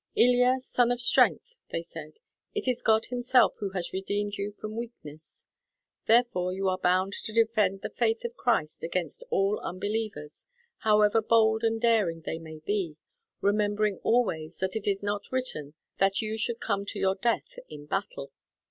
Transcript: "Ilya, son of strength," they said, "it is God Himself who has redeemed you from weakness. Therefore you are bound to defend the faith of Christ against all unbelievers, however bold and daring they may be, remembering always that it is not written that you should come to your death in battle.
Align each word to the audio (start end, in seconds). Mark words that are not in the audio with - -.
"Ilya, 0.15 0.55
son 0.59 0.91
of 0.91 0.99
strength," 0.99 1.59
they 1.69 1.83
said, 1.83 2.13
"it 2.55 2.67
is 2.67 2.81
God 2.81 3.05
Himself 3.05 3.53
who 3.59 3.69
has 3.73 3.93
redeemed 3.93 4.33
you 4.33 4.49
from 4.51 4.75
weakness. 4.75 5.45
Therefore 6.07 6.51
you 6.51 6.67
are 6.69 6.79
bound 6.79 7.13
to 7.13 7.31
defend 7.31 7.81
the 7.81 7.91
faith 7.91 8.25
of 8.25 8.35
Christ 8.35 8.81
against 8.81 9.23
all 9.29 9.59
unbelievers, 9.59 10.47
however 10.79 11.21
bold 11.21 11.63
and 11.63 11.79
daring 11.79 12.21
they 12.21 12.39
may 12.39 12.61
be, 12.61 12.97
remembering 13.41 13.97
always 14.01 14.57
that 14.57 14.75
it 14.75 14.87
is 14.87 15.03
not 15.03 15.31
written 15.31 15.75
that 15.99 16.19
you 16.19 16.35
should 16.35 16.59
come 16.59 16.83
to 16.87 16.97
your 16.97 17.13
death 17.13 17.59
in 17.69 17.85
battle. 17.85 18.31